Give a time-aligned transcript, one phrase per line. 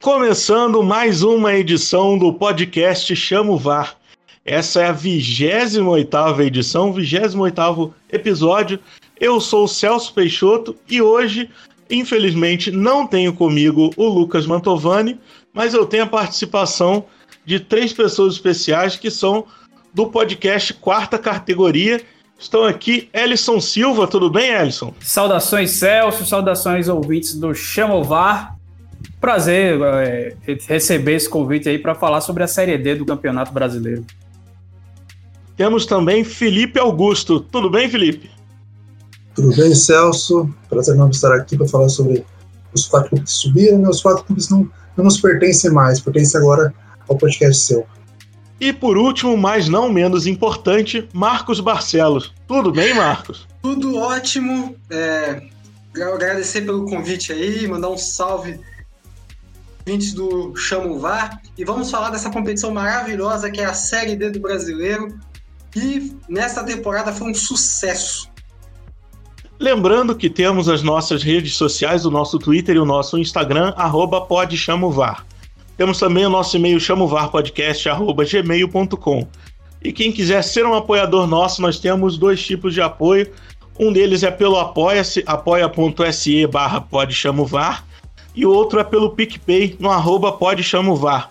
[0.00, 3.96] Começando mais uma edição do podcast Chamo VAR.
[4.44, 8.78] Essa é a 28 edição, 28 episódio.
[9.18, 11.50] Eu sou o Celso Peixoto e hoje,
[11.90, 15.18] infelizmente, não tenho comigo o Lucas Mantovani,
[15.52, 17.04] mas eu tenho a participação
[17.44, 19.46] de três pessoas especiais que são
[19.92, 22.00] do podcast Quarta Categoria.
[22.38, 24.94] Estão aqui Ellison Silva, tudo bem, Ellison?
[25.00, 28.57] Saudações, Celso, saudações ouvintes do Chamovar.
[29.20, 30.36] Prazer é,
[30.66, 34.04] receber esse convite aí para falar sobre a Série D do Campeonato Brasileiro.
[35.56, 37.40] Temos também Felipe Augusto.
[37.40, 38.30] Tudo bem, Felipe?
[39.34, 40.52] Tudo bem, Celso?
[40.68, 42.24] Prazer não estar aqui para falar sobre
[42.72, 43.78] os quatro clubes que subiram.
[43.78, 43.88] Né?
[43.88, 46.72] Os quatro clubes não, não nos pertencem mais, pertencem agora
[47.08, 47.86] ao podcast seu.
[48.60, 52.32] E por último, mas não menos importante, Marcos Barcelos.
[52.46, 53.46] Tudo bem, Marcos?
[53.62, 54.76] Tudo ótimo.
[54.90, 55.42] É,
[55.94, 58.58] agradecer pelo convite aí, mandar um salve
[59.88, 64.28] ouvintes do Chamo VAR e vamos falar dessa competição maravilhosa que é a Série D
[64.28, 65.18] do Brasileiro
[65.74, 68.28] e nesta temporada foi um sucesso.
[69.58, 74.20] Lembrando que temos as nossas redes sociais, o nosso Twitter e o nosso Instagram, arroba
[74.20, 75.24] podchamovar.
[75.78, 79.26] Temos também o nosso e-mail chamovarpodcast.gmail.com.
[79.82, 83.32] E quem quiser ser um apoiador nosso, nós temos dois tipos de apoio.
[83.80, 87.88] Um deles é pelo apoia-se, apoia.se barra podchamovar
[88.38, 91.28] e o outro é pelo PicPay no arroba pode chama o VAR.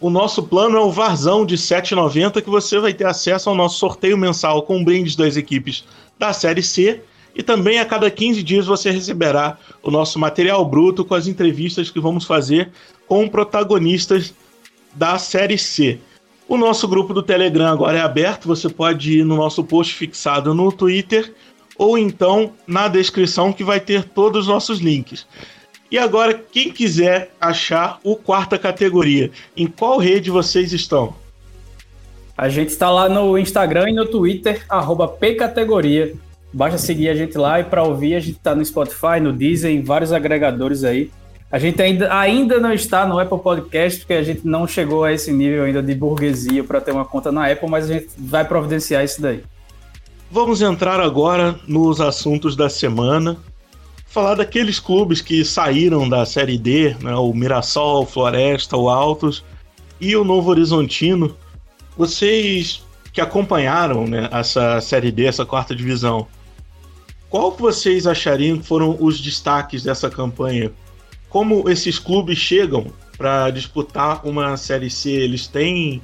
[0.00, 3.78] O nosso plano é o Varzão de 7,90 que você vai ter acesso ao nosso
[3.78, 5.84] sorteio mensal com brindes das equipes
[6.18, 7.00] da Série C
[7.36, 11.88] e também a cada 15 dias você receberá o nosso material bruto com as entrevistas
[11.88, 12.72] que vamos fazer
[13.06, 14.34] com protagonistas
[14.92, 16.00] da Série C.
[16.48, 20.52] O nosso grupo do Telegram agora é aberto, você pode ir no nosso post fixado
[20.52, 21.32] no Twitter
[21.78, 25.24] ou então na descrição que vai ter todos os nossos links.
[25.94, 31.14] E agora, quem quiser achar o quarta categoria, em qual rede vocês estão?
[32.36, 34.66] A gente está lá no Instagram e no Twitter,
[35.20, 36.12] pcategoria.
[36.52, 39.70] Basta seguir a gente lá e para ouvir a gente está no Spotify, no Deezer,
[39.70, 41.12] em vários agregadores aí.
[41.48, 45.12] A gente ainda, ainda não está no Apple Podcast, porque a gente não chegou a
[45.12, 48.44] esse nível ainda de burguesia para ter uma conta na Apple, mas a gente vai
[48.44, 49.44] providenciar isso daí.
[50.28, 53.36] Vamos entrar agora nos assuntos da semana
[54.14, 59.42] falar daqueles clubes que saíram da Série D, né, o Mirassol, o Floresta, o Altos
[60.00, 61.36] e o Novo Horizontino.
[61.96, 66.28] Vocês que acompanharam né, essa Série D, essa quarta divisão,
[67.28, 70.70] qual vocês achariam que foram os destaques dessa campanha?
[71.28, 72.86] Como esses clubes chegam
[73.18, 75.10] para disputar uma Série C?
[75.10, 76.00] Eles têm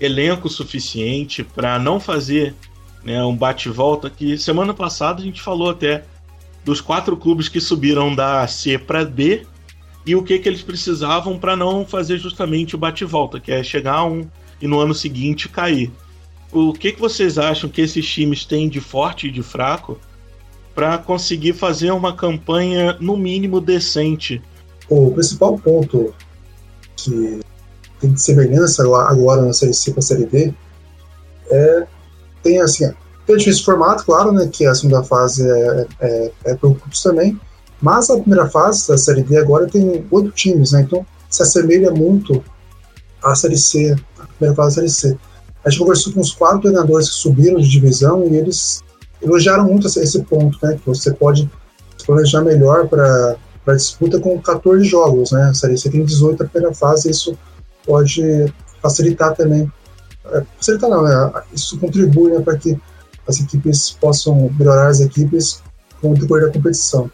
[0.00, 2.54] elenco suficiente para não fazer
[3.02, 6.04] né, um bate-volta que semana passada a gente falou até
[6.68, 9.46] dos quatro clubes que subiram da C para B
[10.04, 13.94] e o que, que eles precisavam para não fazer justamente o bate-volta, que é chegar
[13.94, 14.28] a um
[14.60, 15.90] e no ano seguinte cair.
[16.52, 19.98] O que, que vocês acham que esses times têm de forte e de fraco
[20.74, 24.42] para conseguir fazer uma campanha no mínimo decente?
[24.90, 26.14] O principal ponto
[26.96, 27.40] que
[27.98, 30.52] tem de semelhança agora na Série C para a Série D
[31.50, 31.86] é
[32.42, 32.92] tem assim
[33.28, 37.38] tem difícil formato, claro, né, que a segunda fase é, é, é grupos também,
[37.80, 41.90] mas a primeira fase da Série D agora tem oito times, né, então se assemelha
[41.90, 42.42] muito
[43.22, 45.18] à Série C, a primeira fase da Série C.
[45.62, 48.82] A gente conversou com os quatro treinadores que subiram de divisão e eles
[49.20, 51.50] elogiaram muito esse ponto, né, que você pode
[52.06, 56.48] planejar melhor para a disputa com 14 jogos, né, a Série C tem 18 na
[56.48, 57.36] primeira fase, isso
[57.84, 58.22] pode
[58.80, 59.70] facilitar também,
[60.32, 62.80] é, facilitar não, né, isso contribui né, para que
[63.28, 65.62] as equipes possam melhorar as equipes
[66.00, 67.10] com o decorrer da competição.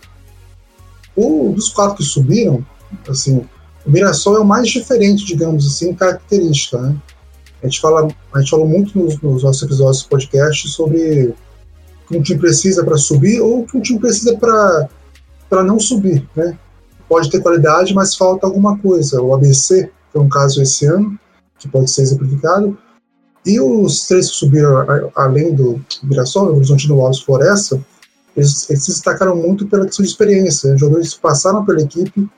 [1.17, 2.65] O dos quatro que subiram,
[3.09, 3.45] assim,
[3.85, 6.97] o Mirassol é o mais diferente, digamos assim, em característica, né?
[7.63, 11.35] A gente fala, a gente falou muito nos, nos nossos episódios do podcast sobre
[12.05, 15.81] o que um time precisa para subir ou o que um time precisa para não
[15.81, 16.59] subir, né?
[17.09, 19.21] Pode ter qualidade, mas falta alguma coisa.
[19.23, 21.19] O ABC foi um caso esse ano
[21.59, 22.77] que pode ser exemplificado.
[23.47, 27.81] E os três que subiram, além do Mirassol, Horizontino Alves Floresta,
[28.37, 30.71] eles, eles, se destacaram muito pela questão de experiência.
[30.71, 30.79] Né?
[30.79, 32.29] Jogadores passaram pela equipe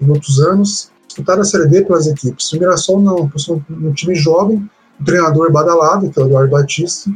[0.00, 2.52] em outros anos, disputaram a Série D pelas equipes.
[2.52, 4.68] O Mirassol não, um, um time jovem,
[5.00, 7.10] um treinador badalado, que é o Eduardo Batista,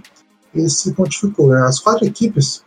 [0.55, 1.49] e se pontificou.
[1.49, 1.61] Né?
[1.62, 2.65] As quatro equipes,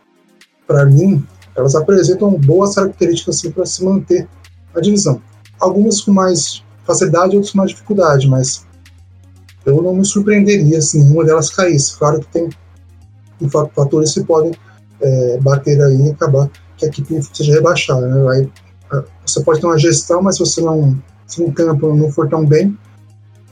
[0.66, 1.26] para mim,
[1.56, 4.28] elas apresentam boas características assim, para se manter
[4.74, 5.20] na divisão.
[5.58, 8.64] Algumas com mais facilidade, outras com mais dificuldade, mas
[9.64, 11.96] eu não me surpreenderia se nenhuma delas caísse.
[11.98, 12.50] Claro que tem
[13.48, 14.52] fatores que podem
[15.00, 18.06] é, bater aí e acabar que a equipe seja rebaixada.
[18.06, 18.30] Né?
[18.30, 18.50] Aí,
[19.24, 22.44] você pode ter uma gestão, mas se você não se o campo não for tão
[22.44, 22.76] bem,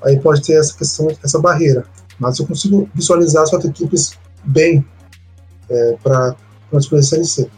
[0.04, 1.84] aí pode ter essa questão, essa barreira.
[2.18, 4.84] Mas eu consigo visualizar as quatro equipes bem
[5.70, 6.34] é, para
[6.72, 7.48] a Série C.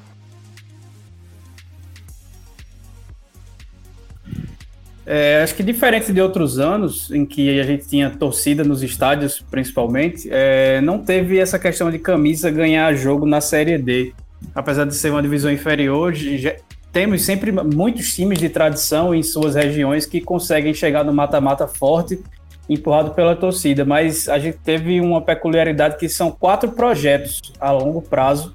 [5.13, 9.45] É, acho que diferente de outros anos, em que a gente tinha torcida nos estádios,
[9.51, 14.13] principalmente, é, não teve essa questão de camisa ganhar jogo na Série D.
[14.55, 16.55] Apesar de ser uma divisão inferior, já,
[16.93, 22.23] temos sempre muitos times de tradição em suas regiões que conseguem chegar no mata-mata forte,
[22.69, 23.85] empurrado pela torcida.
[23.85, 28.55] Mas a gente teve uma peculiaridade que são quatro projetos a longo prazo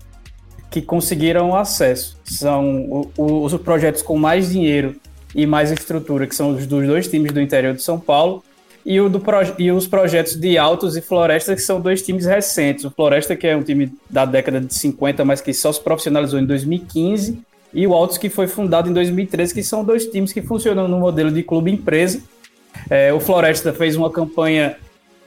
[0.71, 2.17] que conseguiram acesso.
[2.23, 4.95] São os projetos com mais dinheiro
[5.35, 8.41] e mais estrutura, que são os dos dois times do interior de São Paulo,
[8.85, 9.21] e, o do,
[9.59, 12.85] e os projetos de Altos e Floresta, que são dois times recentes.
[12.85, 16.39] O Floresta, que é um time da década de 50, mas que só se profissionalizou
[16.39, 17.39] em 2015,
[17.73, 20.99] e o Altos, que foi fundado em 2013, que são dois times que funcionam no
[20.99, 22.21] modelo de clube-empresa.
[22.89, 24.77] É, o Floresta fez uma campanha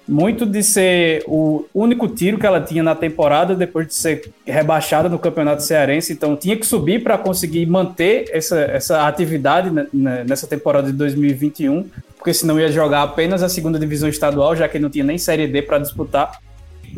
[0.09, 5.09] muito de ser o único tiro que ela tinha na temporada depois de ser rebaixada
[5.09, 10.91] no Campeonato Cearense, então tinha que subir para conseguir manter essa, essa atividade nessa temporada
[10.91, 11.85] de 2021,
[12.17, 15.47] porque senão ia jogar apenas a segunda divisão estadual, já que não tinha nem Série
[15.47, 16.41] D para disputar.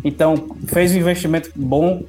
[0.05, 2.05] Então fez um investimento bom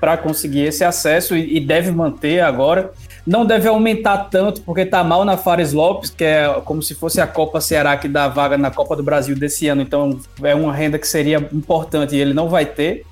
[0.00, 2.90] para conseguir esse acesso e, e deve manter agora
[3.26, 7.20] não deve aumentar tanto, porque tá mal na Fares Lopes, que é como se fosse
[7.20, 9.82] a Copa Ceará que dá vaga na Copa do Brasil desse ano.
[9.82, 13.04] Então é uma renda que seria importante e ele não vai ter.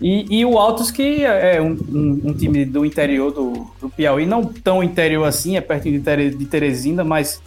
[0.00, 4.26] E, e o Altos, que é um, um, um time do interior do, do, Piauí,
[4.26, 7.40] não tão interior assim, é pertinho de, de Teresina, mas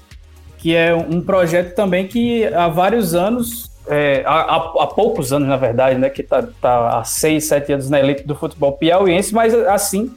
[0.58, 5.58] que é um projeto também que há vários anos, é, há, há, poucos anos, na
[5.58, 9.54] verdade, né, que está tá há seis, sete anos na elite do futebol piauiense, mas
[9.54, 10.12] assim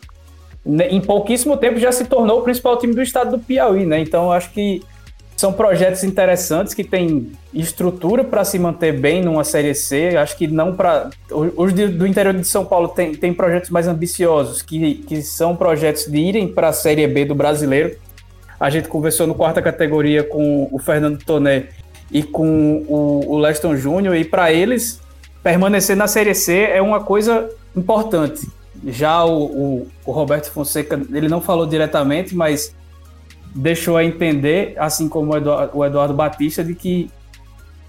[0.91, 4.01] em pouquíssimo tempo já se tornou o principal time do estado do Piauí, né?
[4.01, 4.83] Então acho que
[5.35, 10.17] são projetos interessantes que têm estrutura para se manter bem numa Série C.
[10.17, 11.11] Acho que não para.
[11.31, 16.07] Os do interior de São Paulo tem, tem projetos mais ambiciosos, que, que são projetos
[16.07, 17.97] de irem para a Série B do brasileiro.
[18.59, 21.69] A gente conversou no quarta categoria com o Fernando Toné
[22.11, 25.01] e com o, o Leston Júnior, e para eles,
[25.41, 28.58] permanecer na Série C é uma coisa importante.
[28.87, 32.75] Já o, o, o, Roberto Fonseca, ele não falou diretamente, mas
[33.55, 37.11] deixou a entender, assim como o Eduardo, o Eduardo Batista, de que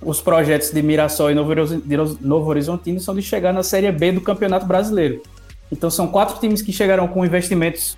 [0.01, 4.65] os projetos de Mirassol e Novo, Horizontino são de chegar na Série B do Campeonato
[4.65, 5.21] Brasileiro.
[5.71, 7.97] Então são quatro times que chegaram com investimentos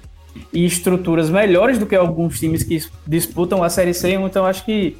[0.52, 4.14] e estruturas melhores do que alguns times que disputam a Série C.
[4.14, 4.98] Então acho que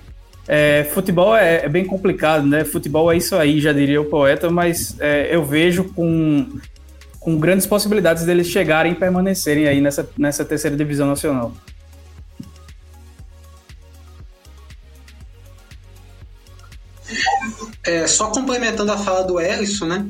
[0.48, 2.64] é, futebol é, é, bem complicado, né?
[2.64, 6.48] Futebol é isso aí, já diria o poeta, mas é, eu vejo com
[7.22, 11.54] com grandes possibilidades deles chegarem e permanecerem aí nessa, nessa terceira divisão nacional.
[17.84, 20.06] É, só complementando a fala do Ellison, né?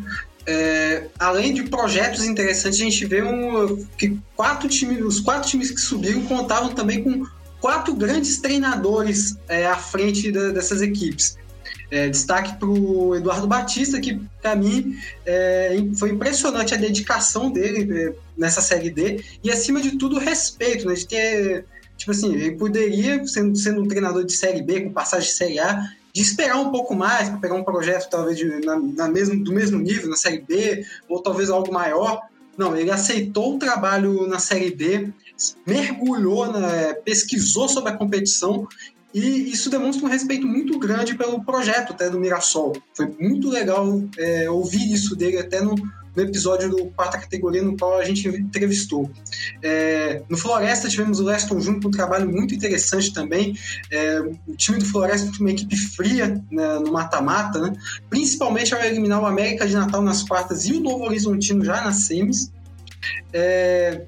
[0.47, 5.69] É, além de projetos interessantes, a gente vê um, que quatro times, os quatro times
[5.69, 7.25] que subiram contavam também com
[7.59, 11.37] quatro grandes treinadores é, à frente da, dessas equipes.
[11.91, 17.93] É, destaque para o Eduardo Batista, que para mim é, foi impressionante a dedicação dele
[17.93, 21.65] é, nessa Série D e, acima de tudo, o respeito, né, de ter.
[21.97, 25.59] Tipo assim, ele poderia, sendo, sendo um treinador de Série B, com passagem de Série
[25.59, 29.43] A, de esperar um pouco mais para pegar um projeto talvez de, na, na mesmo,
[29.43, 32.21] do mesmo nível, na Série B, ou talvez algo maior.
[32.57, 35.09] Não, ele aceitou o trabalho na Série D,
[35.65, 38.67] mergulhou, né, pesquisou sobre a competição
[39.13, 42.73] e isso demonstra um respeito muito grande pelo projeto até do Mirassol.
[42.93, 47.75] Foi muito legal é, ouvir isso dele até no, no, episódio do quarta categoria no
[47.77, 49.11] qual a gente entrevistou.
[49.61, 53.57] É, no Floresta tivemos o Leston Júnior com um trabalho muito interessante também.
[53.91, 57.73] É, o time do Floresta foi uma equipe fria né, no mata-mata, né?
[58.09, 62.05] principalmente ao eliminar o América de Natal nas quartas e o Novo Horizontino já nas
[62.05, 62.51] semis.
[63.33, 64.05] É,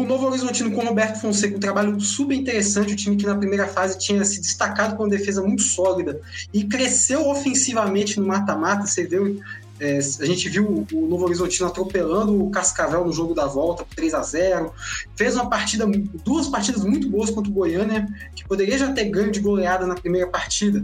[0.00, 3.34] o Novo Horizontino com o Roberto Fonseca, um trabalho super interessante, o time que na
[3.34, 6.20] primeira fase tinha se destacado com uma defesa muito sólida
[6.52, 8.86] e cresceu ofensivamente no mata-mata.
[8.86, 9.40] Você viu,
[9.80, 13.92] é, a gente viu o Novo Horizontino atropelando o Cascavel no jogo da volta por
[13.96, 14.72] 3 a 0
[15.16, 15.84] Fez uma partida,
[16.24, 19.96] duas partidas muito boas contra o Goiânia, que poderia já ter ganho de goleada na
[19.96, 20.80] primeira partida.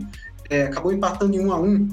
[0.51, 1.89] É, acabou empatando em 1 a 1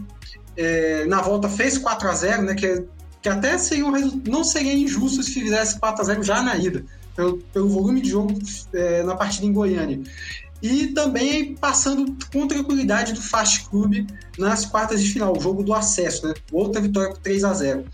[0.57, 2.55] é, Na volta fez 4 a 0 né?
[2.55, 2.83] Que,
[3.21, 6.83] que até seria um, não seria injusto se fizesse 4 a 0 já na ida
[7.15, 8.37] pelo, pelo volume de jogo
[8.73, 10.01] é, na partida em Goiânia.
[10.61, 15.73] e também passando com tranquilidade do Fast Club nas quartas de final, o jogo do
[15.73, 16.33] acesso, né?
[16.51, 17.85] Outra vitória por 3 a 0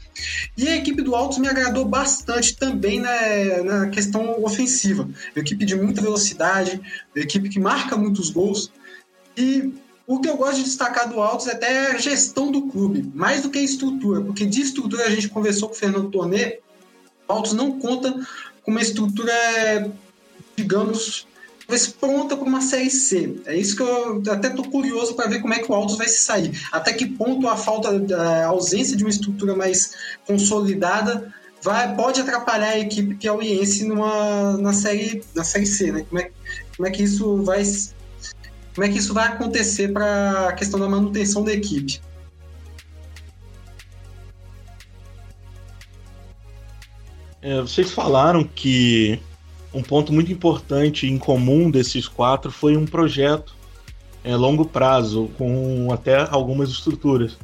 [0.58, 5.10] E a equipe do Altos me agradou bastante também na, na questão ofensiva.
[5.36, 6.82] Equipe de muita velocidade,
[7.16, 8.72] equipe que marca muitos gols.
[9.38, 9.74] E
[10.08, 13.42] o que eu gosto de destacar do Altos é até a gestão do clube, mais
[13.42, 16.60] do que a estrutura, porque de estrutura a gente conversou com o Fernando Tornê,
[17.28, 18.16] o Altos não conta
[18.68, 19.32] com uma estrutura,
[20.58, 21.26] digamos,
[21.66, 23.40] talvez pronta para uma série C.
[23.46, 26.10] É isso que eu até estou curioso para ver como é que o Altos vai
[26.10, 26.52] se sair.
[26.70, 29.94] Até que ponto a falta, a ausência de uma estrutura mais
[30.26, 31.34] consolidada
[31.64, 35.90] vai, pode atrapalhar a equipe que é o Iense numa na série na série C,
[35.94, 36.06] né?
[36.10, 36.32] Como é,
[36.76, 37.64] como é que isso vai
[38.76, 42.02] como é que isso vai acontecer para a questão da manutenção da equipe?
[47.42, 49.20] É, vocês falaram que
[49.74, 53.56] um ponto muito importante em comum desses quatro foi um projeto
[54.24, 57.38] é, longo prazo, com até algumas estruturas.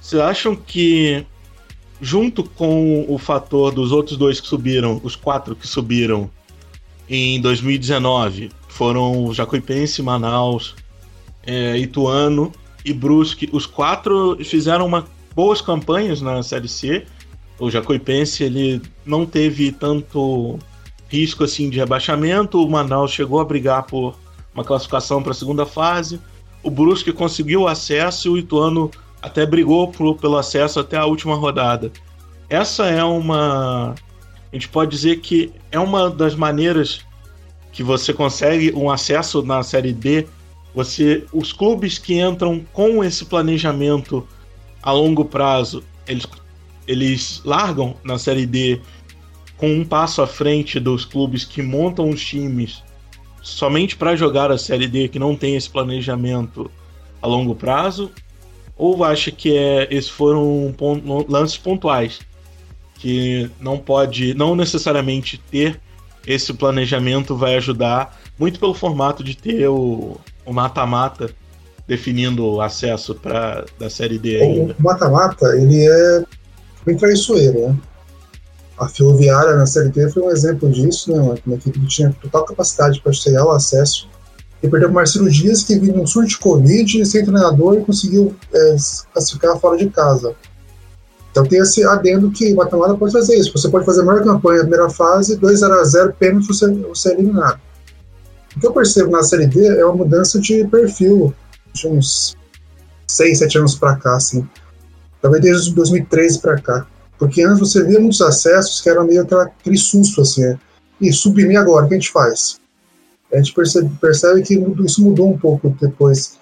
[0.00, 1.24] Vocês acham que,
[2.00, 6.30] junto com o fator dos outros dois que subiram, os quatro que subiram
[7.08, 10.74] em 2019, foram Jacuipense, Manaus,
[11.46, 12.52] é, Ituano
[12.84, 13.48] e Brusque.
[13.52, 17.06] Os quatro fizeram uma, boas campanhas na Série C.
[17.58, 20.58] O Jacuipense ele não teve tanto
[21.08, 22.62] risco assim de rebaixamento.
[22.62, 24.16] O Manaus chegou a brigar por
[24.54, 26.20] uma classificação para a segunda fase.
[26.62, 31.34] O Brusque conseguiu acesso e o Ituano até brigou por, pelo acesso até a última
[31.34, 31.92] rodada.
[32.48, 33.94] Essa é uma.
[34.52, 37.04] A gente pode dizer que é uma das maneiras
[37.72, 40.26] que você consegue um acesso na Série D,
[40.74, 44.26] você, os clubes que entram com esse planejamento
[44.82, 46.24] a longo prazo, eles,
[46.86, 48.80] eles largam na Série D
[49.56, 52.82] com um passo à frente dos clubes que montam os times
[53.42, 56.70] somente para jogar a Série D, que não tem esse planejamento
[57.20, 58.10] a longo prazo,
[58.76, 60.74] ou acha que é, esses foram
[61.28, 62.20] lances pontuais
[62.94, 65.80] que não pode, não necessariamente ter
[66.26, 71.30] esse planejamento vai ajudar, muito pelo formato de ter o mata-mata
[71.86, 74.76] definindo o acesso para da série D ainda.
[74.78, 76.24] O mata-mata, ele é
[76.84, 77.76] bem traiçoeiro, né?
[78.78, 81.38] A Ferroviária na Série D foi um exemplo disso, né?
[81.46, 84.08] Uma equipe que tinha total capacidade para chegar ao acesso.
[84.62, 88.34] E perdeu o Marcelo Dias, que vive um surto de Covid, sem treinador, e conseguiu
[88.52, 88.76] é,
[89.12, 90.34] classificar fora de casa.
[91.30, 93.52] Então tem esse adendo que o Guatemala pode fazer isso.
[93.52, 96.72] Você pode fazer a maior campanha na primeira fase, 2 0 a 0 pênalti, você,
[96.72, 97.60] você é eliminado.
[98.56, 101.34] O que eu percebo na Série D é uma mudança de perfil
[101.72, 102.36] de uns
[103.08, 104.48] 6, 7 anos para cá, assim.
[105.24, 106.86] Talvez desde 2013 para cá.
[107.18, 110.58] Porque antes você via muitos acessos que eram meio aquele susto, assim, né?
[111.00, 112.60] E subir agora, o que a gente faz?
[113.32, 114.54] A gente percebe, percebe que
[114.84, 116.38] isso mudou um pouco depois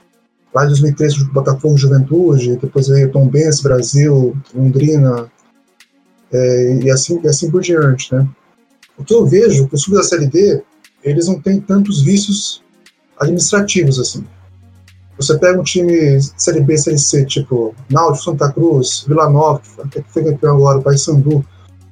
[0.53, 5.31] Lá em 2013, Botafogo Juventude, depois veio Tom Benz, Brasil, Londrina,
[6.33, 8.29] é, e, assim, e assim por diante, né?
[8.99, 10.61] O que eu vejo, que os clubes da Série D,
[11.05, 12.63] eles não têm tantos vícios
[13.19, 14.27] administrativos, assim.
[15.23, 20.03] Você pega um time Série B, Série C, tipo Náutico, Santa Cruz, Vila Nova, que
[20.09, 21.45] foi campeão agora, Paysandu,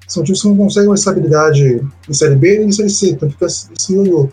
[0.09, 3.31] são times que não conseguem uma estabilidade em Série B e em Série C, então
[3.31, 4.29] fica assim, olhou.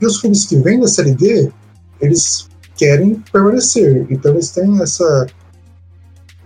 [0.00, 1.52] E os clubes que vêm da Série D,
[2.00, 4.06] eles querem permanecer.
[4.08, 5.26] Então eles têm essa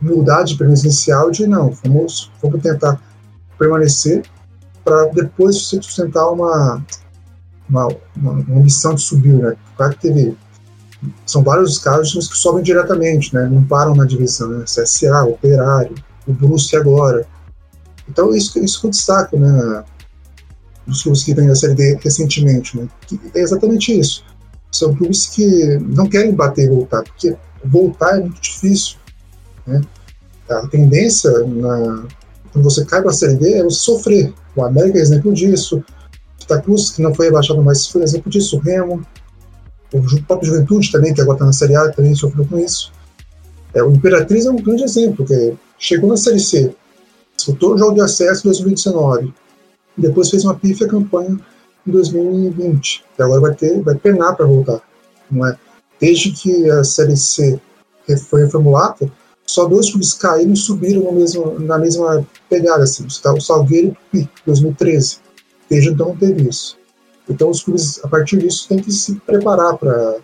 [0.00, 3.00] humildade presencial de não, vamos, vamos tentar
[3.56, 4.24] permanecer
[4.84, 6.84] para depois sustentar uma,
[7.68, 9.54] uma, uma, uma missão de subir, né?
[9.76, 10.36] Claro que teve
[11.26, 13.48] são vários casos que sobem diretamente, né?
[13.50, 14.64] Não param na divisão, né?
[14.64, 15.94] CSA, Operário,
[16.26, 17.26] o Brusque agora.
[18.08, 19.84] Então isso isso que eu destaco, né?
[20.86, 22.88] Dos clubes que vêm da Série D recentemente, né?
[23.06, 24.24] Que é exatamente isso
[24.72, 28.96] são clubes que não querem bater e voltar, porque voltar é muito difícil.
[29.66, 29.82] Né?
[30.48, 32.06] A tendência, na,
[32.52, 34.32] quando você cai para a Série D, é você sofrer.
[34.56, 35.84] O América é exemplo disso,
[36.50, 39.06] o Cruz, que não foi rebaixado, mas foi exemplo disso, o Remo,
[39.92, 42.92] o próprio Juventude também, que agora está na Série A, também sofreu com isso.
[43.74, 46.74] É, o Imperatriz é um grande exemplo, que chegou na Série C,
[47.36, 49.32] disputou o jogo de acesso em 2019,
[49.98, 51.38] e depois fez uma pífia campanha
[51.86, 53.04] em 2020.
[53.18, 54.80] E agora vai ter, vai penar para voltar.
[55.30, 55.56] Não é?
[56.00, 57.60] Desde que a Série C
[58.28, 59.10] foi reformulada,
[59.46, 62.84] só dois clubes caíram e subiram no mesmo, na mesma pegada.
[62.84, 63.06] Assim.
[63.06, 65.18] O Salgueiro e o Tupi, 2013.
[65.68, 66.76] Desde então não teve isso.
[67.28, 70.20] Então os clubes, a partir disso, têm que se preparar para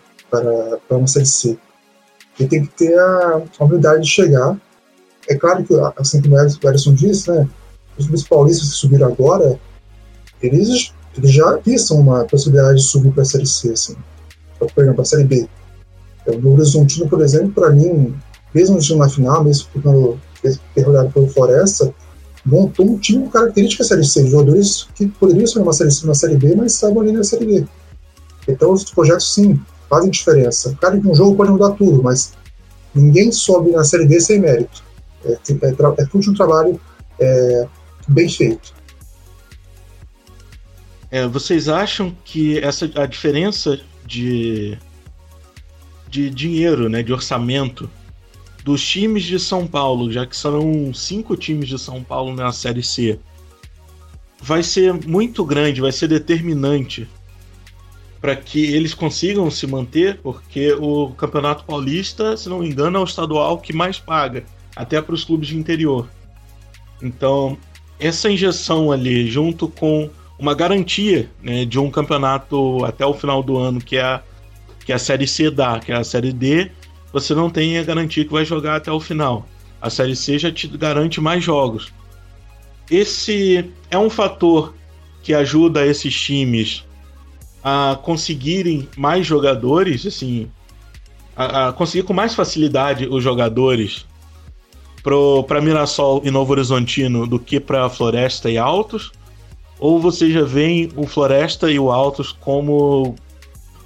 [0.89, 1.57] uma Série C.
[2.39, 4.57] E tem que ter a, a humildade de chegar.
[5.27, 7.47] É claro que, assim como o Ederson disse, né,
[7.97, 9.59] os clubes paulistas que subiram agora,
[10.41, 13.71] eles eles já visam uma possibilidade de subir para a Série C.
[13.71, 13.95] Assim.
[14.57, 15.49] para a Série B.
[16.27, 18.15] O Novo Horizontino, por exemplo, para mim,
[18.53, 20.19] mesmo no na final, mesmo ficando
[20.75, 21.93] derrotado pelo Floresta,
[22.45, 26.15] montou um time com características Série C, jogadores que poderiam ser uma Série C, uma
[26.15, 27.67] Série B, mas estavam ali na Série B.
[28.47, 30.75] Então, os projetos, sim, fazem diferença.
[30.79, 32.33] Claro que um jogo pode mudar tudo, mas
[32.93, 34.83] ninguém sobe na Série D sem mérito.
[35.25, 36.79] É, é, é tudo um trabalho
[37.19, 37.67] é,
[38.07, 38.73] bem feito.
[41.11, 44.77] É, vocês acham que essa a diferença de,
[46.07, 47.89] de dinheiro, né, de orçamento
[48.63, 52.83] dos times de São Paulo, já que são cinco times de São Paulo na Série
[52.83, 53.19] C,
[54.41, 57.07] vai ser muito grande, vai ser determinante
[58.21, 63.01] para que eles consigam se manter, porque o Campeonato Paulista, se não me engano, é
[63.01, 64.43] o estadual que mais paga,
[64.75, 66.09] até para os clubes de interior.
[67.01, 67.57] Então,
[67.97, 73.57] essa injeção ali, junto com uma garantia né, de um campeonato até o final do
[73.57, 74.21] ano, que é, a,
[74.85, 76.71] que a Série C dá, que é a Série D,
[77.11, 79.47] você não tem a garantia que vai jogar até o final.
[79.81, 81.91] A Série C já te garante mais jogos.
[82.89, 84.73] Esse é um fator
[85.21, 86.83] que ajuda esses times
[87.63, 90.49] a conseguirem mais jogadores, assim,
[91.35, 94.05] a, a conseguir com mais facilidade os jogadores
[95.47, 99.11] para Mirassol e Novo Horizontino do que para Floresta e Altos?
[99.79, 103.15] Ou você já vê o Floresta e o Altos como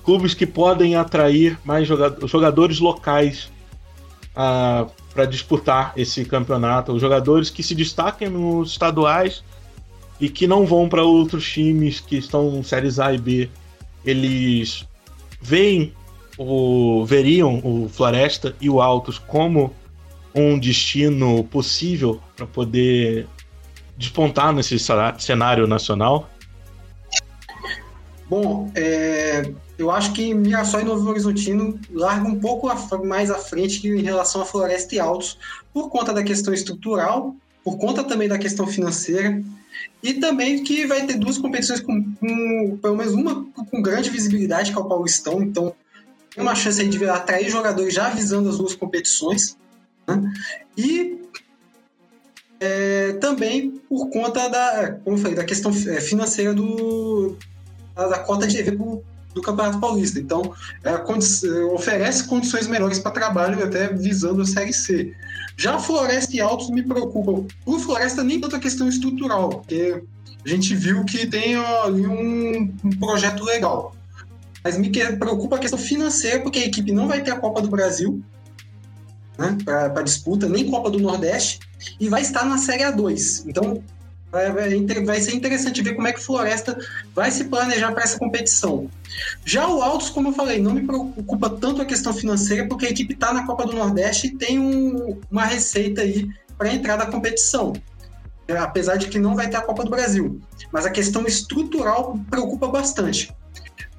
[0.03, 3.51] clubes que podem atrair mais jogadores, jogadores locais
[4.31, 6.91] uh, para disputar esse campeonato?
[6.91, 9.43] Os jogadores que se destaquem nos estaduais
[10.19, 13.49] e que não vão para outros times que estão em séries A e B
[14.05, 14.85] eles
[15.41, 15.93] veem
[16.37, 19.73] o veriam o Floresta e o Altos como
[20.33, 23.27] um destino possível para poder
[23.97, 24.77] despontar nesse
[25.19, 26.29] cenário nacional?
[28.27, 32.67] Bom, é, eu acho que Mirassol e Novo Horizontino largam um pouco
[33.03, 35.37] mais à frente em relação a Floresta e Altos,
[35.73, 39.41] por conta da questão estrutural, por conta também da questão financeira.
[40.01, 44.71] E também que vai ter duas competições com, com pelo menos uma com grande visibilidade,
[44.71, 45.41] que é o Paulistão.
[45.41, 45.73] Então,
[46.29, 49.57] tem uma chance aí de atrair jogadores já visando as duas competições.
[50.07, 50.31] Né?
[50.77, 51.19] E
[52.59, 57.35] é, também por conta da, como falei, da questão é, financeira do,
[57.95, 58.77] da, da cota de TV
[59.33, 60.19] do, Campeonato Paulista.
[60.19, 61.25] Então, é, condi
[61.73, 65.13] oferece condições melhores para trabalho, até visando a Série C.
[65.57, 67.45] Já Floresta e Altos me preocupam.
[67.65, 70.03] O Floresta nem tanto a questão estrutural, porque
[70.45, 73.95] a gente viu que tem ali um, um projeto legal.
[74.63, 77.69] Mas me preocupa a questão financeira, porque a equipe não vai ter a Copa do
[77.69, 78.23] Brasil
[79.37, 81.59] né, para disputa, nem Copa do Nordeste,
[81.99, 83.43] e vai estar na Série A2.
[83.47, 83.83] Então,
[85.05, 86.77] vai ser interessante ver como é que Floresta
[87.13, 88.89] vai se planejar para essa competição.
[89.45, 92.89] Já o Altos, como eu falei, não me preocupa tanto a questão financeira, porque a
[92.89, 97.05] equipe está na Copa do Nordeste e tem um, uma receita aí para entrar na
[97.05, 97.73] competição.
[98.59, 100.41] Apesar de que não vai ter a Copa do Brasil.
[100.71, 103.31] Mas a questão estrutural preocupa bastante.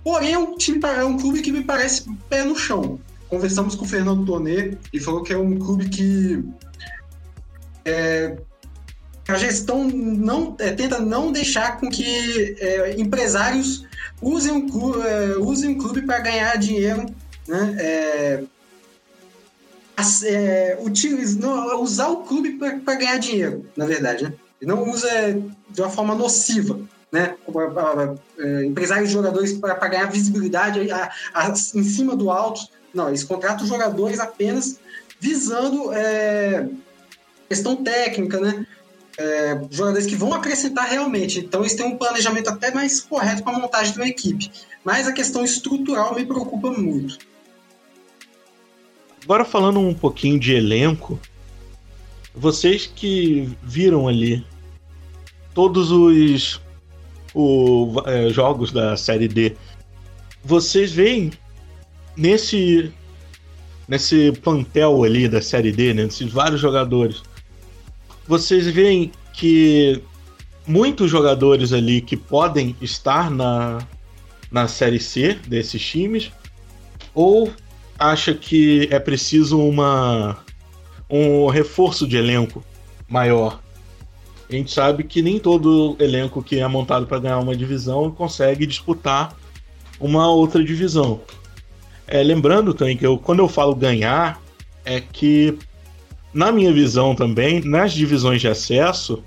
[0.02, 2.98] Porém, é um, time, é um clube que me parece pé no chão.
[3.28, 6.44] Conversamos com o Fernando Tonê e falou que é um clube que
[7.84, 8.36] é,
[9.26, 13.86] a gestão não é, tenta não deixar com que é, empresários
[14.20, 17.06] usem um clube, é, usem um clube para ganhar dinheiro,
[17.48, 18.44] né?
[20.80, 24.32] Utilize, não, usar o clube para ganhar dinheiro, na verdade, né?
[24.60, 25.08] Não usa
[25.70, 27.34] de uma forma nociva, né?
[28.66, 32.60] Empresários e jogadores para ganhar visibilidade a, a, em cima do alto.
[32.92, 34.78] Não, eles contratam jogadores apenas
[35.20, 35.90] visando
[37.48, 38.66] questão técnica, né?
[39.18, 41.40] É, jogadores que vão acrescentar realmente.
[41.40, 44.50] Então, eles têm um planejamento até mais correto para a montagem de uma equipe.
[44.84, 47.18] Mas a questão estrutural me preocupa muito.
[49.22, 51.18] Agora, falando um pouquinho de elenco,
[52.34, 54.44] vocês que viram ali
[55.54, 56.60] todos os
[57.32, 59.56] o, é, jogos da Série D,
[60.44, 61.32] vocês veem
[62.16, 62.92] nesse
[63.86, 67.22] nesse plantel ali da Série D, né, nesses vários jogadores,
[68.26, 70.02] vocês veem que
[70.66, 73.78] muitos jogadores ali que podem estar na,
[74.50, 76.30] na Série C desses times,
[77.14, 77.52] ou
[77.98, 80.38] acha que é preciso uma
[81.08, 82.64] um reforço de elenco
[83.08, 83.60] maior?
[84.48, 88.66] A gente sabe que nem todo elenco que é montado para ganhar uma divisão consegue
[88.66, 89.36] disputar
[89.98, 91.20] uma outra divisão.
[92.06, 94.40] É, lembrando também que eu, quando eu falo ganhar,
[94.84, 95.58] é que
[96.34, 99.22] na minha visão também, nas divisões de acesso,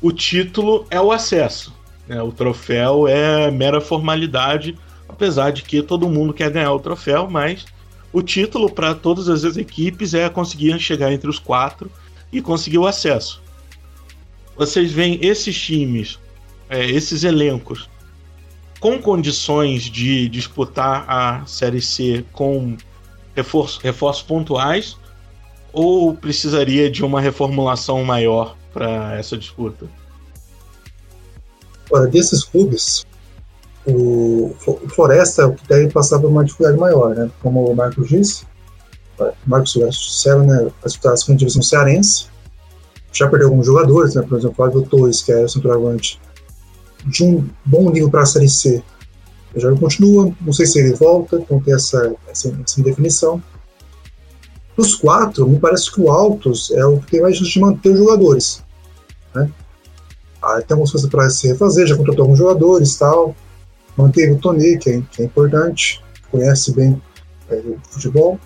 [0.00, 1.74] o título é o acesso.
[2.08, 2.22] Né?
[2.22, 4.78] O troféu é mera formalidade
[5.20, 7.66] apesar de que todo mundo quer ganhar o troféu, mas
[8.12, 11.90] o título para todas as equipes é conseguir chegar entre os quatro
[12.32, 13.42] e conseguir o acesso.
[14.56, 16.18] Vocês veem esses times,
[16.68, 17.88] é, esses elencos,
[18.78, 22.76] com condições de disputar a Série C com
[23.36, 24.96] reforço, reforços pontuais
[25.72, 29.86] ou precisaria de uma reformulação maior para essa disputa?
[31.90, 33.04] Olha, desses clubes,
[33.86, 34.54] o
[34.94, 37.30] Floresta é o que deve passar por uma dificuldade maior, né?
[37.42, 38.44] Como o Marcos disse,
[39.18, 42.26] o Marcos Silva né, vai disputar a segunda divisão cearense,
[43.12, 44.22] já perdeu alguns jogadores, né?
[44.22, 46.20] Por exemplo, o Flávio Torres, que é o centroavante
[47.06, 48.82] de um bom nível para a Série C.
[49.56, 53.42] já não continua, não sei se ele volta, então tem essa, essa, essa indefinição.
[54.80, 57.90] Dos quatro, me parece que o Altos é o que tem mais chance de manter
[57.90, 58.64] os jogadores.
[59.34, 59.50] Né?
[60.40, 63.36] Ah, tem algumas coisas para se refazer, já contratou alguns jogadores tal.
[63.94, 67.00] Manteve o Tony, que é, que é importante, conhece bem
[67.50, 68.40] é, o futebol.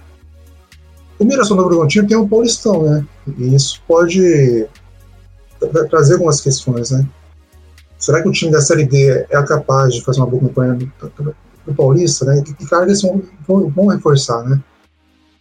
[1.21, 3.07] O Mirassol do Bragantino tem um Paulistão, né?
[3.39, 4.67] E isso pode
[5.89, 7.07] trazer algumas questões, né?
[7.97, 10.77] Será que o time da Série D é capaz de fazer uma boa campanha
[11.65, 12.43] no, Paulista, né?
[12.43, 14.61] Que cara eles vão, vão, vão reforçar, né?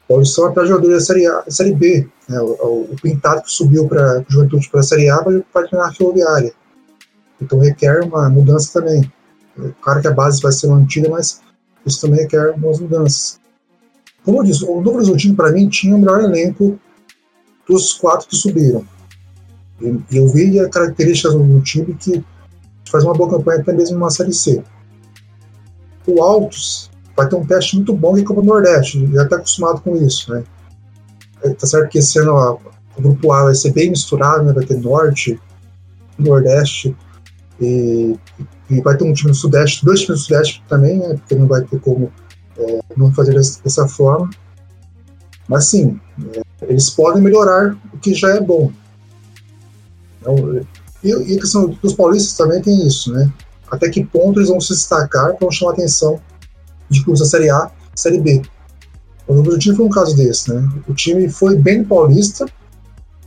[0.06, 2.40] O Paulistão é para jogadores da Série A, Série B, né?
[2.42, 5.94] O, o, Pintado que subiu para a Juventude para a Série A vai, treinar a
[5.94, 6.54] Ferroviária.
[7.42, 9.12] Então requer uma mudança também.
[9.82, 11.42] Claro que a base vai ser mantida, mas
[11.86, 13.40] isso também requer algumas mudanças.
[14.24, 16.80] Como eu disse, o Novo Horizontino, para mim, tinha o melhor elenco
[17.68, 18.86] dos quatro que subiram.
[19.82, 22.24] E, eu vi as características do time que
[22.90, 24.64] faz uma boa campanha até mesmo numa Série C.
[26.08, 29.82] O Altos vai ter um teste muito bom em Copa do Nordeste, já está acostumado
[29.82, 30.44] com isso, né?
[31.44, 32.58] É, tá certo que esse ano ó,
[32.98, 34.54] o grupo A vai ser bem misturado, né?
[34.54, 35.40] Vai ter Norte,
[36.18, 36.96] Nordeste
[37.60, 38.16] e,
[38.70, 41.16] e vai ter um time do Sudeste, dois times do Sudeste também, né?
[41.16, 42.12] Porque não vai ter como
[42.58, 44.30] é, não fazer dessa forma.
[45.48, 46.00] Mas sim,
[46.34, 48.72] é, eles podem melhorar o que já é bom.
[50.22, 50.62] Então,
[51.04, 53.32] e, e a questão dos paulistas também tem isso, né?
[53.70, 56.22] Até que ponto eles vão se destacar para chamar atenção
[56.90, 58.42] de clubes da Série A, Série B.
[59.28, 60.70] O Novo time foi um caso desse, né?
[60.88, 62.46] O time foi bem Paulista,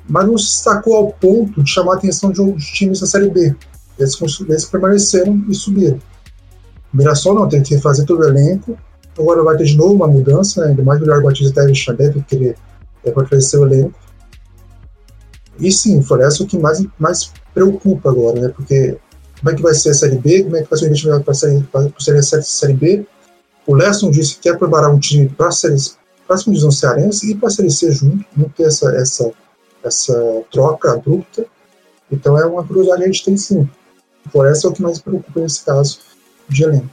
[0.09, 3.31] mas não se destacou ao ponto de chamar a atenção de, de times da Série
[3.31, 3.55] B.
[3.99, 5.99] Eles, eles permaneceram e subiram.
[6.93, 8.79] O Mirassol não, tem que refazer todo o elenco,
[9.19, 10.69] Agora vai ter de novo uma mudança, né?
[10.69, 12.57] ainda mais o Jorge Batista deve deve querer
[13.05, 13.99] é, fortalecer o elenco.
[15.59, 18.49] E sim, foi essa o que mais, mais preocupa agora, né?
[18.51, 18.99] Porque
[19.39, 21.25] como é que vai ser a Série B, como é que vai ser o investimento
[21.25, 21.65] para a Série,
[21.99, 23.07] série, série, série B.
[23.67, 27.51] O Leston disse que quer preparar um time para a divisão cearense e para a
[27.51, 29.33] Série C junto, não ter essa, essa,
[29.83, 31.45] essa troca abrupta.
[32.11, 33.69] Então é uma curiosidade que a gente tem sim.
[34.33, 35.99] Por essa é o que mais preocupa nesse caso
[36.49, 36.91] de elenco.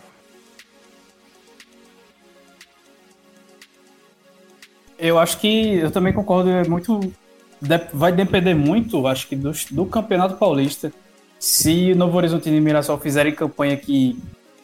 [4.98, 7.14] Eu acho que eu também concordo, é muito.
[7.94, 10.94] Vai depender muito, acho que, do, do Campeonato Paulista.
[11.40, 14.18] Se o Novo Horizonte e Mirassol fizerem campanha que,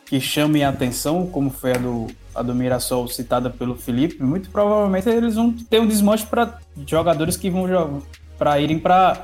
[0.10, 4.50] que chame a atenção, como foi a do, a do Mirassol citada pelo Felipe, muito
[4.50, 8.02] provavelmente eles vão ter um desmanche para jogadores que vão
[8.36, 9.24] para irem para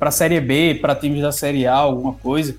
[0.00, 2.54] a Série B, para times da Série A, alguma coisa.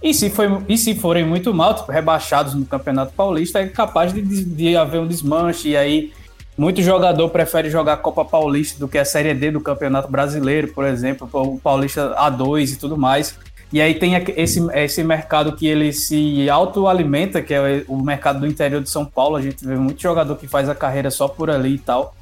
[0.00, 4.12] E se, foi, e se forem muito mal, tipo, rebaixados no Campeonato Paulista, é capaz
[4.12, 6.12] de, de haver um desmanche e aí
[6.56, 10.68] muito jogador prefere jogar a Copa Paulista do que a Série D do Campeonato Brasileiro,
[10.68, 13.36] por exemplo, o Paulista A2 e tudo mais.
[13.72, 18.46] E aí tem esse, esse mercado que ele se autoalimenta, que é o mercado do
[18.46, 19.36] interior de São Paulo.
[19.36, 22.14] A gente vê muito jogador que faz a carreira só por ali e tal.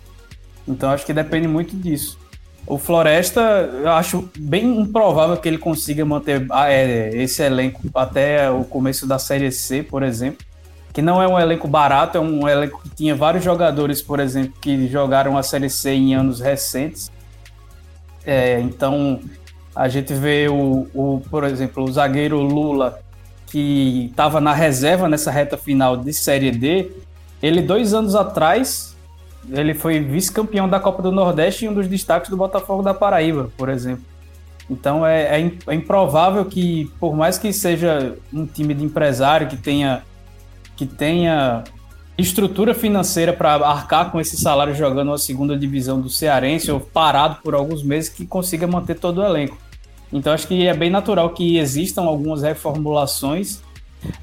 [0.67, 2.19] Então acho que depende muito disso.
[2.67, 8.51] O Floresta, eu acho bem improvável que ele consiga manter ah, é, esse elenco até
[8.51, 10.45] o começo da Série C, por exemplo
[10.95, 14.55] que não é um elenco barato, é um elenco que tinha vários jogadores, por exemplo,
[14.61, 17.11] que jogaram a Série C em anos recentes.
[18.25, 19.21] É, então,
[19.75, 23.01] a gente vê o, o, por exemplo, o zagueiro Lula,
[23.47, 26.91] que estava na reserva nessa reta final de Série D.
[27.43, 28.97] Ele, dois anos atrás,
[29.51, 33.51] ele foi vice-campeão da Copa do Nordeste e um dos destaques do Botafogo da Paraíba,
[33.57, 34.05] por exemplo.
[34.71, 39.57] Então, é, é, é improvável que, por mais que seja um time de empresário que
[39.57, 40.03] tenha
[40.77, 41.63] que tenha
[42.17, 47.39] estrutura financeira para arcar com esse salário jogando a segunda divisão do Cearense ou parado
[47.43, 49.57] por alguns meses que consiga manter todo o elenco.
[50.15, 53.61] Então acho que é bem natural que existam algumas reformulações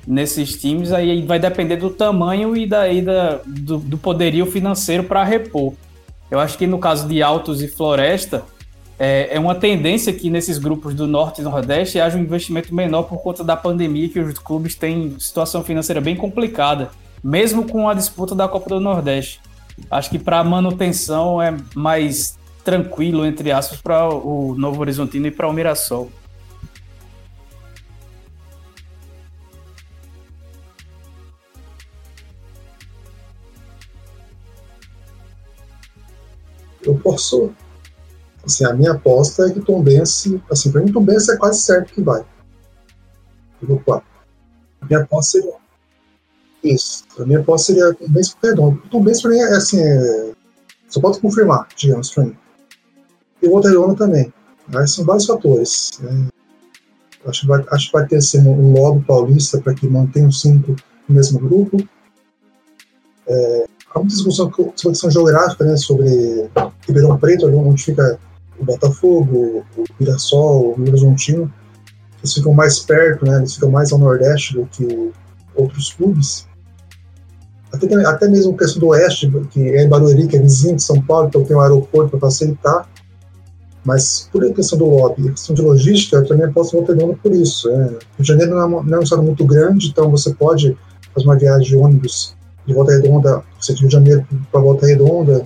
[0.08, 5.22] nesses times, aí vai depender do tamanho e daí da, do, do poderio financeiro para
[5.24, 5.74] repor.
[6.30, 8.46] Eu acho que no caso de Altos e Floresta,
[8.98, 13.04] é, é uma tendência que nesses grupos do Norte e Nordeste haja um investimento menor
[13.04, 16.90] por conta da pandemia, que os clubes têm situação financeira bem complicada,
[17.22, 19.42] mesmo com a disputa da Copa do Nordeste.
[19.90, 25.48] Acho que para manutenção é mais tranquilo, entre aspas, para o Novo Horizontino e para
[25.48, 26.12] o Mirassol.
[36.84, 37.54] Eu posso
[38.44, 41.62] Assim, a minha aposta é que Tom Bense, assim, para mim Tom Bense é quase
[41.62, 42.26] certo que vai.
[44.82, 45.56] A minha aposta seria
[46.64, 47.06] isso.
[47.20, 48.82] A minha aposta seria Tom Bense pro Redondo.
[48.90, 50.34] Tom Bense para mim é assim, é...
[50.88, 52.38] só pode confirmar, digamos, para mim.
[53.42, 54.32] E o Redondo também.
[54.68, 55.92] Mas são vários fatores.
[56.00, 56.28] Né?
[57.26, 60.42] Acho, que vai, acho que vai ter assim, um lobby paulista para que mantenha os
[60.42, 60.76] cinco
[61.08, 61.78] no mesmo grupo.
[63.28, 66.50] É, há muita discussão questão geográfica, né, sobre
[66.88, 68.20] Ribeirão Preto, onde fica
[68.60, 71.52] o Botafogo, o Mirassol, o Horizontino,
[72.20, 75.12] eles ficam mais perto, né, eles ficam mais ao nordeste do que
[75.56, 76.48] outros clubes.
[77.72, 80.84] Até, até mesmo a questão do oeste, que é em Barueri, que é vizinho de
[80.84, 82.90] São Paulo, então tem um aeroporto para facilitar.
[83.84, 87.70] Mas por questão do lobby, questão de logística, eu também posso voltar por isso.
[87.70, 87.88] É.
[87.88, 90.78] Rio de Janeiro não é, uma, não é um estado muito grande, então você pode
[91.14, 94.86] fazer uma viagem de ônibus de Volta Redonda, você de Rio de Janeiro para Volta
[94.86, 95.46] Redonda,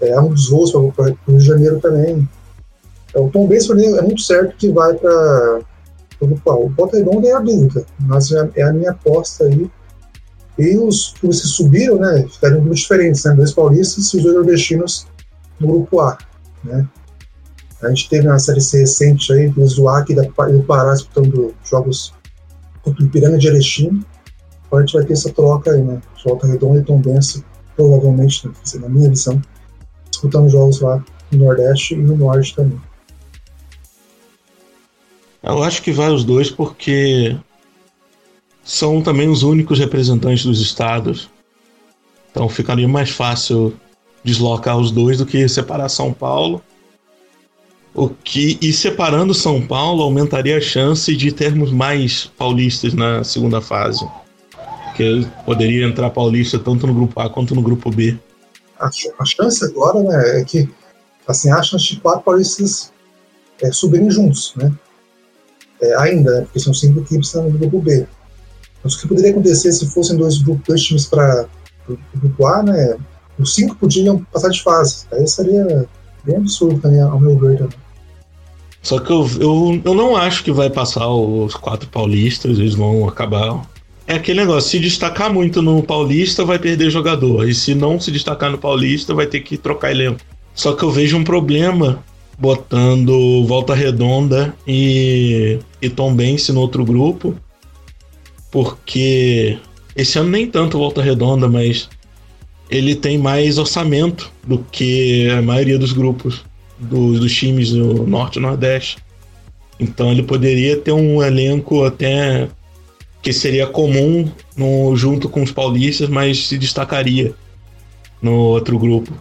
[0.00, 2.28] é um dos voos para o Rio de Janeiro também.
[3.08, 5.60] Então, o Tom Benz é muito certo que vai para
[6.20, 9.70] o Volta Redonda é a dúvida, mas é, é a minha aposta aí.
[10.58, 15.06] E os que subiram, né, ficaram grupos diferentes, né, dois paulistas e os dois nordestinos
[15.58, 16.18] no grupo A,
[16.62, 16.86] né.
[17.82, 22.12] A gente teve uma série C recente aí, do Zuac e do Pará disputando jogos
[22.82, 24.04] contra o Ipiranga de Erechim,
[24.70, 26.00] então a gente vai ter essa troca aí, né?
[26.24, 27.42] Volta Redonda e Tom Benson,
[27.74, 28.54] provavelmente, né?
[28.80, 29.42] na minha visão,
[30.10, 32.80] disputando jogos lá no Nordeste e no Norte também.
[35.42, 37.36] Eu acho que vai os dois porque
[38.62, 41.28] são também os únicos representantes dos estados.
[42.30, 43.74] Então ficaria mais fácil
[44.22, 46.62] deslocar os dois do que separar São Paulo.
[47.94, 53.60] O que e separando São Paulo aumentaria a chance de termos mais paulistas na segunda
[53.60, 54.06] fase
[55.00, 58.18] que poderia entrar paulista tanto no grupo A quanto no grupo B.
[58.78, 60.68] A, a chance agora né, é que
[61.26, 62.92] assim, a chance de quatro paulistas
[63.62, 64.72] é, subirem juntos, né?
[65.80, 68.06] É, ainda, né, porque são cinco equipes no grupo B.
[68.84, 71.46] Mas o que poderia acontecer se fossem dois, grupos, times para
[71.88, 72.96] o grupo A, né?
[73.38, 75.06] Os cinco podiam passar de fase.
[75.12, 75.88] Aí seria
[76.24, 77.58] bem absurdo também, ao meu ver.
[77.58, 77.78] Também.
[78.82, 83.06] Só que eu, eu, eu não acho que vai passar os quatro paulistas, eles vão
[83.08, 83.62] acabar
[84.10, 87.48] é aquele negócio, se destacar muito no Paulista, vai perder jogador.
[87.48, 90.18] E se não se destacar no Paulista, vai ter que trocar elenco.
[90.52, 92.02] Só que eu vejo um problema
[92.36, 97.36] botando Volta Redonda e, e Tom Bense no outro grupo.
[98.50, 99.58] Porque
[99.94, 101.88] esse ano nem tanto Volta Redonda, mas
[102.70, 106.44] ele tem mais orçamento do que a maioria dos grupos
[106.78, 108.98] do, dos times do Norte e Nordeste.
[109.78, 112.48] Então ele poderia ter um elenco até
[113.22, 117.34] que seria comum no, junto com os paulistas, mas se destacaria
[118.22, 119.12] no outro grupo.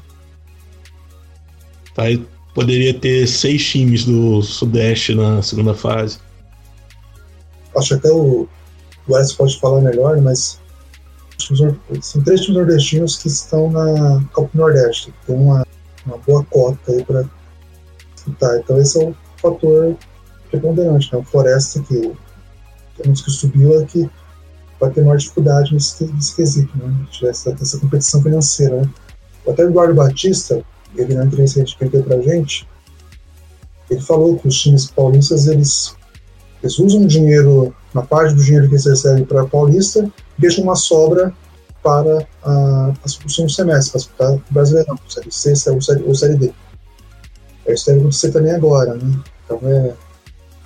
[1.94, 2.04] Tá?
[2.54, 6.20] poderia ter seis times do Sudeste na segunda fase.
[7.76, 8.48] Acho até o,
[9.08, 10.60] Alex pode falar melhor, mas
[12.02, 15.66] são três times nordestinos que estão na Copa Nordeste, tem uma,
[16.06, 17.26] uma boa cota aí para
[18.16, 18.58] disputar.
[18.60, 19.96] Então esse é o fator
[20.50, 21.20] preponderante, né?
[21.20, 22.12] O Floresta que
[23.02, 24.10] temos que subiu é que
[24.80, 27.08] vai ter maior dificuldade nesse, nesse quesito, né?
[27.24, 28.82] Essa, essa competição financeira.
[28.82, 28.90] Né?
[29.48, 30.64] Até o Eduardo Batista,
[30.96, 32.68] ele na entrevista que a gente para a gente,
[33.90, 35.96] ele falou que os times paulistas eles,
[36.62, 41.34] eles usam dinheiro, uma parte do dinheiro que eles recebem para Paulista, deixam uma sobra
[41.84, 46.36] para a, a solução do semestre, para o Brasileirão, Série C ou Série, ou série
[46.36, 46.54] D.
[47.66, 49.20] É isso deve acontecer também agora, né?
[49.46, 49.94] Então é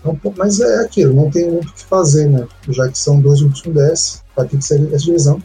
[0.03, 2.45] não, mas é aquilo, não tem muito o que fazer, né?
[2.67, 5.41] Já que são dois grupos com 10, vai ter que ser essa divisão.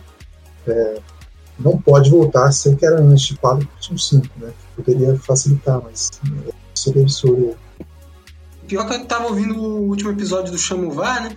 [0.66, 1.00] É,
[1.58, 4.52] não pode voltar a ser o que era antes de 4 com 5, né?
[4.74, 6.10] Poderia facilitar, mas
[6.48, 7.56] é, seria absurdo.
[8.66, 11.36] Pior que eu estava ouvindo o último episódio do Chamo VAR, né?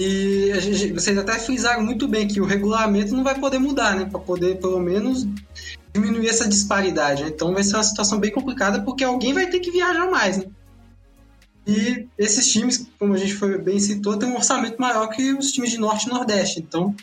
[0.00, 4.06] E gente, vocês até frisaram muito bem que o regulamento não vai poder mudar, né?
[4.06, 5.26] Para poder, pelo menos,
[5.92, 7.22] diminuir essa disparidade.
[7.22, 7.28] Né?
[7.28, 10.44] Então vai ser uma situação bem complicada porque alguém vai ter que viajar mais, né?
[11.66, 15.52] E esses times, como a gente foi bem citou, têm um orçamento maior que os
[15.52, 16.60] times de Norte e Nordeste.
[16.60, 16.96] Então,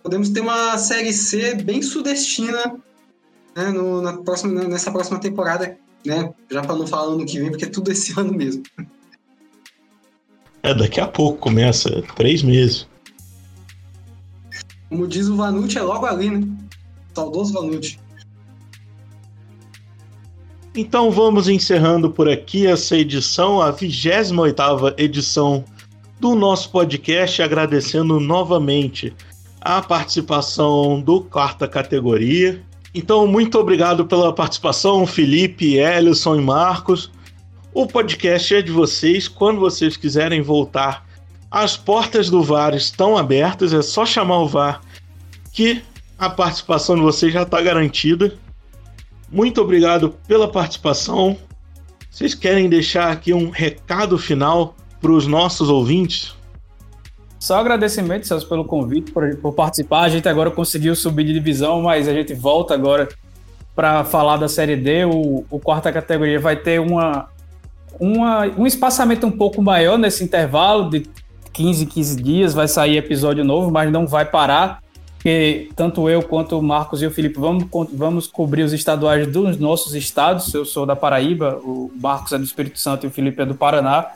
[0.00, 2.76] podemos ter uma Série C bem sudestina
[3.56, 5.76] né, no, na próxima, nessa próxima temporada.
[6.06, 6.32] né?
[6.48, 8.62] Já para não falar ano que vem, porque é tudo esse ano mesmo.
[10.62, 12.86] É, daqui a pouco começa, três meses.
[14.88, 16.46] Como diz o Vanucci, é logo ali, né?
[17.14, 17.98] Saudoso Vanucci.
[20.74, 25.64] Então vamos encerrando por aqui essa edição, a 28ª edição
[26.20, 29.12] do nosso podcast, agradecendo novamente
[29.60, 32.62] a participação do quarta categoria.
[32.94, 37.10] Então, muito obrigado pela participação, Felipe, Ellison e Marcos.
[37.78, 39.28] O podcast é de vocês.
[39.28, 41.06] Quando vocês quiserem voltar,
[41.48, 43.72] as portas do VAR estão abertas.
[43.72, 44.80] É só chamar o VAR
[45.52, 45.80] que
[46.18, 48.34] a participação de vocês já está garantida.
[49.30, 51.36] Muito obrigado pela participação.
[52.10, 56.34] Vocês querem deixar aqui um recado final para os nossos ouvintes?
[57.38, 60.00] Só agradecimento, Celso, pelo convite, por, por, participar.
[60.00, 63.08] A gente agora conseguiu subir de divisão, mas a gente volta agora
[63.72, 65.04] para falar da Série D.
[65.04, 67.28] O, o, quarta categoria vai ter uma,
[67.98, 71.06] uma, um espaçamento um pouco maior nesse intervalo de
[71.52, 72.54] 15, 15 dias.
[72.54, 74.82] Vai sair episódio novo, mas não vai parar.
[75.16, 79.58] Porque tanto eu quanto o Marcos e o Felipe vamos, vamos cobrir os estaduais dos
[79.58, 80.54] nossos estados.
[80.54, 83.54] Eu sou da Paraíba, o Marcos é do Espírito Santo e o Felipe é do
[83.54, 84.12] Paraná.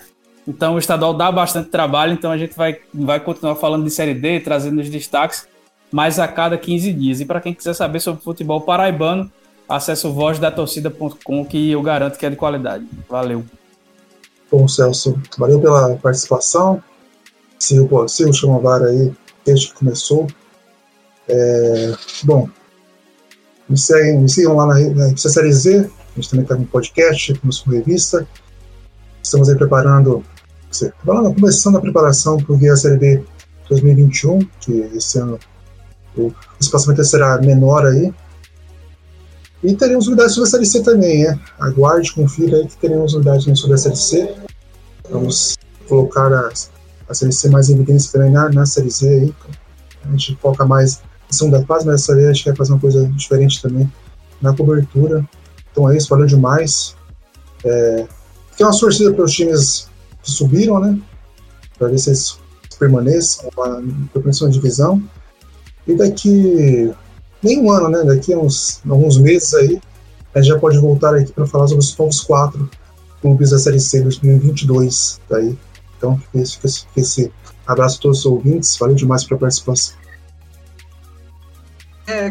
[0.46, 4.14] Então o estadual dá bastante trabalho, então a gente vai, vai continuar falando de Série
[4.14, 5.46] D, trazendo os destaques,
[5.90, 7.20] mais a cada 15 dias.
[7.20, 9.30] E para quem quiser saber sobre futebol paraibano,
[9.68, 12.86] acesse o vozdatorcida.com que eu garanto que é de qualidade.
[13.08, 13.44] Valeu.
[14.52, 16.84] Bom, Celso, valeu pela participação.
[17.58, 19.10] Se o, se o Chamovar aí,
[19.46, 20.26] desde que começou.
[21.26, 22.46] É, bom,
[23.66, 25.08] me, seguem, me sigam lá na, na
[25.52, 28.28] Z, a gente também está no podcast, com revista.
[29.22, 30.22] Estamos aí preparando
[31.34, 33.24] começando a preparação para o a Série B
[33.70, 35.38] 2021, que esse ano
[36.14, 38.12] o espaçamento será menor aí.
[39.62, 41.38] E teremos novidades sobre a Série C também, né?
[41.60, 44.34] Aguarde, confira aí que teremos novidades sobre a Série C.
[45.08, 45.56] Vamos
[45.88, 46.50] colocar a,
[47.08, 49.34] a Série C mais em evidência também na, na Série Z aí.
[50.04, 52.80] A gente foca mais em segunda fase, mas essa vez a gente quer fazer uma
[52.80, 53.90] coisa diferente também
[54.40, 55.24] na cobertura.
[55.70, 56.96] Então é isso, valeu demais.
[57.64, 58.06] É,
[58.60, 59.88] uma torcida para os times
[60.22, 60.98] que subiram, né?
[61.78, 62.36] Para ver se eles
[62.78, 65.02] permaneçam na divisão.
[65.86, 66.92] E daqui
[67.42, 68.04] nem um ano, né?
[68.04, 69.80] Daqui a uns alguns meses aí,
[70.34, 72.70] a gente já pode voltar aqui para falar sobre os novos quatro
[73.20, 75.20] clubes da Série C 2022.
[75.28, 75.52] Daí.
[75.52, 75.58] Tá
[75.98, 77.32] então, fica esse, fica esse
[77.66, 78.76] abraço a todos os ouvintes.
[78.76, 79.94] Valeu demais pela participação.
[82.06, 82.30] É,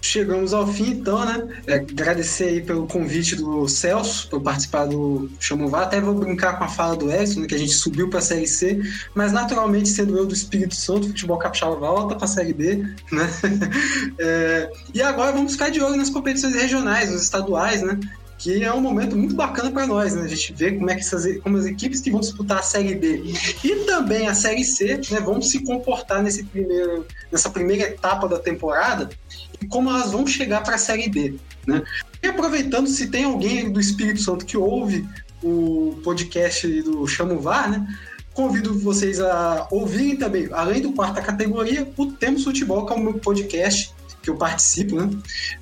[0.00, 1.48] Chegamos ao fim, então, né?
[1.66, 5.82] É, agradecer aí pelo convite do Celso, por participar do Chamo Vá.
[5.82, 8.22] Até vou brincar com a fala do Edson, né, que a gente subiu para a
[8.22, 8.80] Série C,
[9.14, 12.76] mas naturalmente, sendo eu do Espírito Santo, o futebol capixaba volta para a Série B,
[13.10, 13.28] né?
[14.20, 17.98] É, e agora vamos ficar de olho nas competições regionais, nos estaduais, né?
[18.38, 20.22] que é um momento muito bacana para nós, né?
[20.22, 22.94] A gente vê como é que essas, como as equipes que vão disputar a Série
[22.94, 23.34] B
[23.64, 28.38] e também a Série C, né, vão se comportar nesse primeiro, nessa primeira etapa da
[28.38, 29.10] temporada
[29.60, 31.34] e como elas vão chegar para a Série B,
[31.66, 31.82] né?
[32.22, 35.08] E aproveitando, se tem alguém do Espírito Santo que ouve
[35.42, 37.86] o podcast do Chamo VAR, né?
[38.32, 43.00] Convido vocês a ouvirem também, além do quarta categoria, o Temos Futebol, que é o
[43.00, 43.92] meu podcast
[44.22, 45.10] que eu participo, né?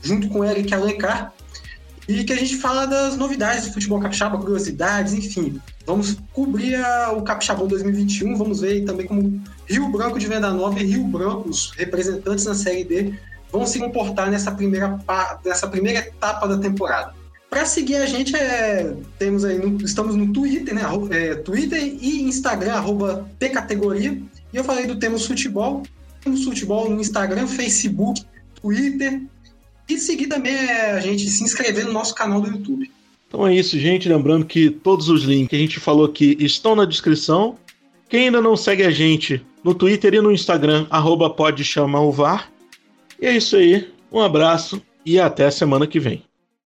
[0.02, 1.32] Junto com o Eric Alencar,
[2.08, 5.60] e que a gente fala das novidades do futebol capixaba, curiosidades, enfim.
[5.84, 10.80] Vamos cobrir a, o Capixabão 2021, vamos ver também como Rio Branco de Venda Nova
[10.80, 13.14] e Rio Branco, os representantes na Série D,
[13.50, 14.98] vão se comportar nessa primeira,
[15.44, 17.14] nessa primeira etapa da temporada.
[17.48, 20.82] Para seguir a gente, é, temos aí no, estamos no Twitter, né?
[21.10, 24.20] É, Twitter e Instagram, arroba Pcategoria.
[24.52, 25.82] E eu falei do Temos Futebol.
[26.20, 28.24] Temos Futebol no Instagram, Facebook,
[28.60, 29.22] Twitter,
[29.88, 32.90] e seguir também é, a gente se inscrever no nosso canal do YouTube.
[33.28, 34.08] Então é isso, gente.
[34.08, 37.56] Lembrando que todos os links que a gente falou aqui estão na descrição.
[38.08, 42.12] Quem ainda não segue a gente no Twitter e no Instagram, arroba pode chamar o
[42.12, 42.50] VAR.
[43.20, 43.92] E é isso aí.
[44.10, 46.25] Um abraço e até semana que vem.